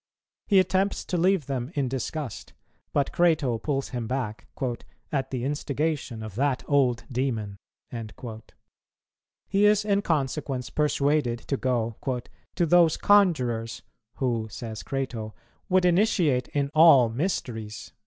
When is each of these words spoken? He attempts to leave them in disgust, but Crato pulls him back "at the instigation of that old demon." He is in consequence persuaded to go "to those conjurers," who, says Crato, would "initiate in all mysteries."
He 0.47 0.57
attempts 0.57 1.05
to 1.05 1.15
leave 1.15 1.45
them 1.45 1.71
in 1.75 1.87
disgust, 1.87 2.53
but 2.91 3.11
Crato 3.11 3.59
pulls 3.59 3.89
him 3.89 4.07
back 4.07 4.47
"at 5.11 5.29
the 5.29 5.43
instigation 5.45 6.23
of 6.23 6.33
that 6.33 6.63
old 6.67 7.03
demon." 7.11 7.57
He 7.91 9.65
is 9.65 9.85
in 9.85 10.01
consequence 10.01 10.71
persuaded 10.71 11.37
to 11.47 11.55
go 11.55 11.97
"to 12.55 12.65
those 12.65 12.97
conjurers," 12.97 13.83
who, 14.15 14.47
says 14.49 14.81
Crato, 14.81 15.35
would 15.69 15.85
"initiate 15.85 16.47
in 16.47 16.71
all 16.73 17.09
mysteries." 17.09 17.93